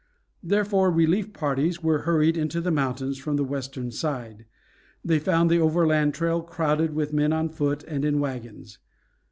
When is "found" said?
5.19-5.51